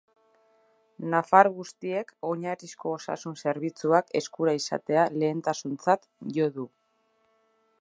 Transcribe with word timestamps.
Nafar 1.09 1.49
guztiek 1.57 2.09
oinarrizko 2.29 2.93
osasun 2.99 3.37
zerbitzuak 3.43 4.09
eskura 4.21 4.57
izatea 4.61 5.05
lehentasuntzat 5.25 6.09
jo 6.39 6.49
du. 6.57 6.67